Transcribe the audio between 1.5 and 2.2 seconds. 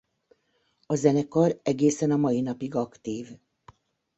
egészen a